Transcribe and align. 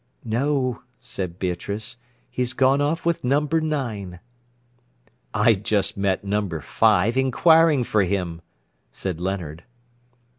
"No," 0.25 0.81
said 0.99 1.37
Beatrice, 1.37 1.95
"he's 2.27 2.53
gone 2.53 2.81
off 2.81 3.05
with 3.05 3.23
number 3.23 3.61
nine." 3.61 4.19
"I 5.31 5.53
just 5.53 5.95
met 5.95 6.23
number 6.23 6.59
five 6.59 7.15
inquiring 7.15 7.83
for 7.83 8.01
him," 8.01 8.41
said 8.91 9.21
Leonard. 9.21 9.63